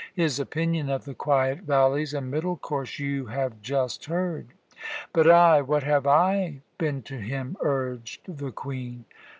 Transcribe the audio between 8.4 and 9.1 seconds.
Queen.